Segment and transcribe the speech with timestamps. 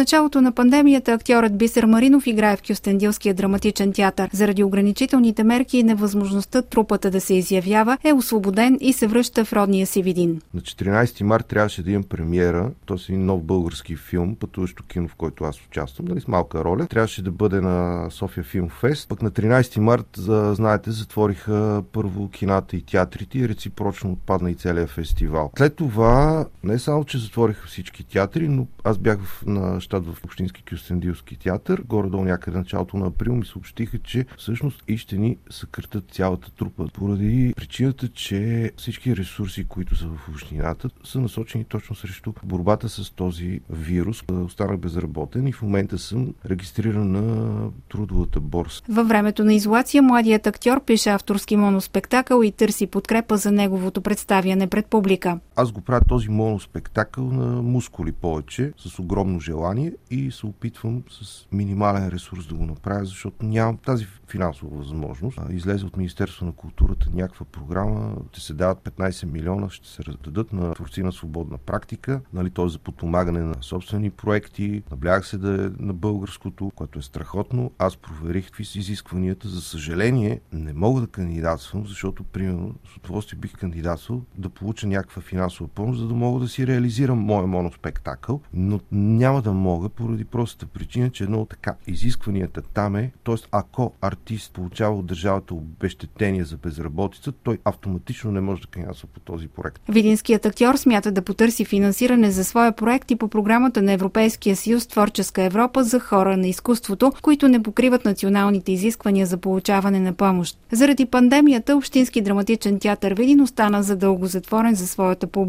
[0.00, 4.30] Началото на пандемията актьорът Бисер Маринов играе в Кюстендилския драматичен театър.
[4.32, 9.52] Заради ограничителните мерки и невъзможността трупата да се изявява, е освободен и се връща в
[9.52, 10.40] родния си видин.
[10.54, 12.70] На 14 март трябваше да имам премиера.
[12.86, 16.86] То е нов български филм, пътуващо кино, в който аз участвам, нали, с малка роля.
[16.86, 19.08] Трябваше да бъде на София Филм Фест.
[19.08, 24.54] Пък на 13 март, за, знаете, затвориха първо кината и театрите и реципрочно отпадна и
[24.54, 25.50] целият фестивал.
[25.58, 30.62] След това, не само, че затвориха всички театри, но аз бях на щат в Общински
[30.70, 31.82] Кюстендилски театър.
[31.86, 36.88] Горе-долу някъде началото на април ми съобщиха, че всъщност и ще ни съкратят цялата трупа.
[36.94, 43.10] Поради причината, че всички ресурси, които са в общината, са насочени точно срещу борбата с
[43.10, 44.22] този вирус.
[44.32, 47.56] Останах безработен и в момента съм регистриран на
[47.88, 48.82] трудовата борса.
[48.88, 54.66] Във времето на изолация младият актьор пише авторски моноспектакъл и търси подкрепа за неговото представяне
[54.66, 55.38] пред публика.
[55.60, 61.46] Аз го правя този моноспектакъл на мускули повече, с огромно желание и се опитвам с
[61.52, 65.38] минимален ресурс да го направя, защото нямам тази финансова възможност.
[65.50, 70.52] Излезе от Министерство на културата някаква програма, ще се дават 15 милиона, ще се раздадат
[70.52, 72.68] на творци на свободна практика, нали, т.е.
[72.68, 74.82] за подпомагане на собствени проекти.
[74.90, 77.70] Наблягах се да е на българското, което е страхотно.
[77.78, 79.48] Аз проверих какви са изискванията.
[79.48, 85.22] За съжаление, не мога да кандидатствам, защото, примерно, с удоволствие бих кандидатствал да получа някаква
[85.22, 90.24] финансова помощ, за да мога да си реализирам моя моноспектакъл, но няма да мога поради
[90.24, 93.34] простата причина, че едно така изискванията там е, т.е.
[93.52, 99.20] ако артист получава от държавата обещетение за безработица, той автоматично не може да кандидатства по
[99.20, 99.82] този проект.
[99.88, 104.86] Видинският актьор смята да потърси финансиране за своя проект и по програмата на Европейския съюз
[104.86, 110.58] Творческа Европа за хора на изкуството, които не покриват националните изисквания за получаване на помощ.
[110.72, 115.39] Заради пандемията Общински драматичен театър Видин остана задълго затворен за своята публика.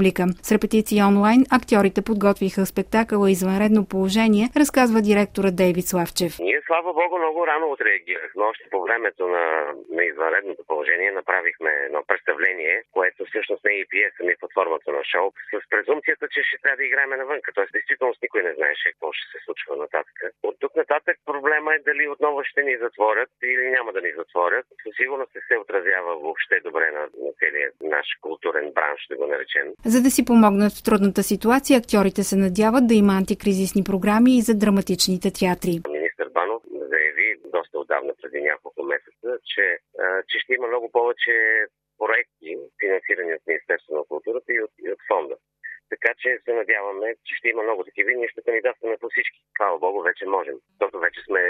[0.48, 6.32] С репетиции онлайн актьорите подготвиха спектакъла извънредно положение разказва директора Дейвид Славчев.
[6.40, 8.44] Ние, слава Богу, много рано отреагирахме.
[8.52, 9.46] Още по времето на,
[9.96, 14.92] на извънредното положение направихме едно представление, което всъщност не е и пиеса ми под формата
[14.98, 15.28] на шоу,
[15.62, 17.40] с презумцията, че ще трябва да играем навън.
[17.56, 20.18] Тоест, действително никой не знаеше какво ще се случва нататък.
[20.44, 21.18] От тук нататък
[21.92, 24.66] дали отново ще ни затворят или няма да ни затворят.
[24.84, 29.26] Със сигурност не се отразява въобще добре на, на целия наш културен бранш, да го
[29.28, 29.68] наречем.
[29.94, 34.46] За да си помогнат в трудната ситуация, актьорите се надяват да има антикризисни програми и
[34.48, 35.76] за драматичните театри.
[36.00, 39.66] Министър Банов заяви доста отдавна, преди няколко месеца, че,
[40.30, 41.34] че ще има много повече
[42.02, 42.50] проекти,
[42.82, 45.36] финансирани от Министерство на културата и от, и от фонда.
[45.94, 49.40] Така че се надяваме, че ще има много такива и ние ще кандидатстваме по всички.
[49.58, 50.58] Слава Богу, вече можем.
[50.70, 51.42] Защото вече сме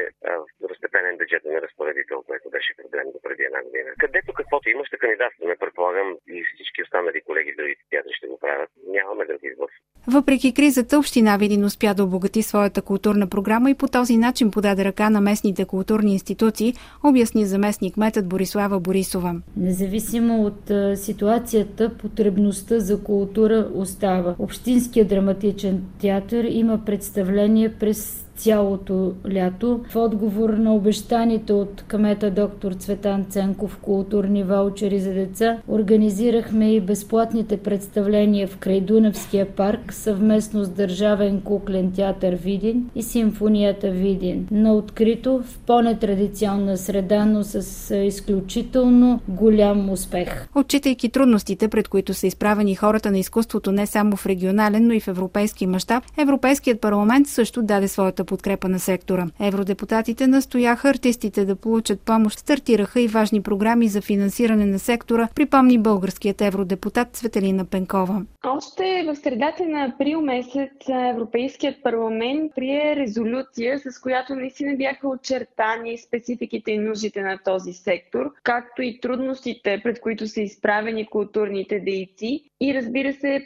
[0.61, 3.89] в разпределен бюджетен разпоредител, което беше проблем до преди една година.
[4.03, 8.69] Където каквото има, ще кандидатстваме, предполагам, и всички останали колеги, другите театри ще го правят.
[8.95, 9.69] Нямаме други избор.
[10.07, 14.85] Въпреки кризата, община Видин успя да обогати своята културна програма и по този начин подаде
[14.85, 16.73] ръка на местните културни институции,
[17.03, 19.31] обясни заместник метът Борислава Борисова.
[19.57, 20.61] Независимо от
[20.99, 24.30] ситуацията, потребността за култура остава.
[24.39, 29.79] Общинския драматичен театър има представление през цялото лято.
[29.89, 36.81] В отговор на обещаните от камета доктор Цветан Ценков културни ваучери за деца, организирахме и
[36.81, 44.47] безплатните представления в Крайдуневския парк съвместно с Държавен куклен театър Видин и Симфонията Видин.
[44.51, 50.47] На открито в по-нетрадиционна среда, но с изключително голям успех.
[50.55, 54.99] Отчитайки трудностите, пред които са изправени хората на изкуството не само в регионален, но и
[54.99, 59.27] в европейски мащаб, Европейският парламент също даде своята подкрепа на сектора.
[59.39, 62.39] Евродепутатите настояха артистите да получат помощ.
[62.39, 68.21] Стартираха и важни програми за финансиране на сектора, припомни българският евродепутат Светелина Пенкова.
[68.45, 70.71] Още в средата на април месец
[71.15, 78.33] Европейският парламент прие резолюция, с която наистина бяха очертани спецификите и нуждите на този сектор,
[78.43, 82.43] както и трудностите, пред които са изправени културните дейци.
[82.61, 83.43] И разбира се,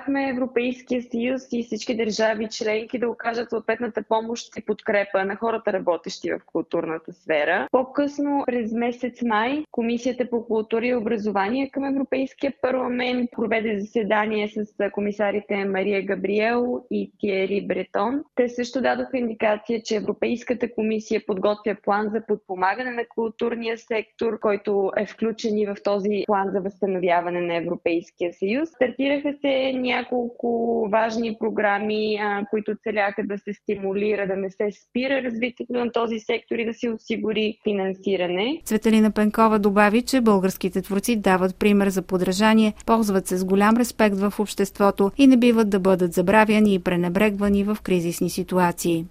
[0.00, 5.72] призовахме Европейския съюз и всички държави членки да окажат съответната помощ и подкрепа на хората,
[5.72, 7.68] работещи в културната сфера.
[7.72, 14.90] По-късно, през месец май, Комисията по култура и образование към Европейския парламент проведе заседание с
[14.92, 18.24] комисарите Мария Габриел и Тиери Бретон.
[18.34, 24.92] Те също дадоха индикация, че Европейската комисия подготвя план за подпомагане на културния сектор, който
[24.96, 28.68] е включен и в този план за възстановяване на Европейския съюз.
[28.68, 29.48] Стартираха се
[29.94, 30.48] няколко
[30.92, 32.18] важни програми,
[32.50, 36.74] които целяха да се стимулира, да не се спира развитието на този сектор и да
[36.74, 38.60] се осигури финансиране.
[38.64, 44.16] Цветелина Пенкова добави, че българските творци дават пример за подражание, ползват се с голям респект
[44.16, 49.06] в обществото и не биват да бъдат забравяни и пренебрегвани в кризисни ситуации.